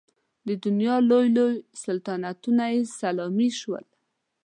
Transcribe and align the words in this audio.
د 0.47 0.49
دنیا 0.65 0.95
لوی 1.09 1.27
لوی 1.37 1.55
سلطنتونه 1.83 2.63
یې 2.73 2.81
سلامي 2.99 3.49
شول. 3.59 3.85